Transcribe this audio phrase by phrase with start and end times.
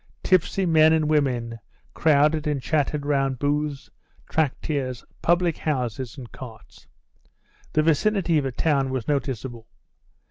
[0.23, 1.59] Tipsy men and women
[1.93, 3.91] crowded and chattered round booths,
[4.27, 6.87] traktirs, public houses and carts.
[7.73, 9.67] The vicinity of a town was noticeable.